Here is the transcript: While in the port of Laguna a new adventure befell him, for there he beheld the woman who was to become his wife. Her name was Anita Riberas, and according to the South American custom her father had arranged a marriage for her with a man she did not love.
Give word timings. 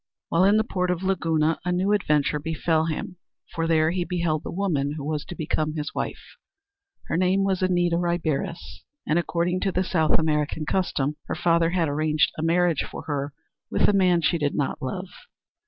While 0.29 0.45
in 0.45 0.57
the 0.57 0.63
port 0.63 0.89
of 0.89 1.03
Laguna 1.03 1.59
a 1.63 1.71
new 1.71 1.93
adventure 1.93 2.39
befell 2.39 2.87
him, 2.87 3.17
for 3.53 3.67
there 3.67 3.91
he 3.91 4.03
beheld 4.03 4.41
the 4.41 4.49
woman 4.51 4.93
who 4.93 5.05
was 5.05 5.23
to 5.25 5.35
become 5.35 5.75
his 5.75 5.93
wife. 5.93 6.37
Her 7.03 7.17
name 7.17 7.43
was 7.43 7.61
Anita 7.61 7.97
Riberas, 7.97 8.83
and 9.05 9.19
according 9.19 9.59
to 9.59 9.71
the 9.71 9.83
South 9.83 10.17
American 10.17 10.65
custom 10.65 11.17
her 11.25 11.35
father 11.35 11.69
had 11.69 11.87
arranged 11.87 12.31
a 12.35 12.41
marriage 12.41 12.81
for 12.83 13.03
her 13.03 13.31
with 13.69 13.87
a 13.87 13.93
man 13.93 14.21
she 14.23 14.39
did 14.39 14.55
not 14.55 14.81
love. 14.81 15.09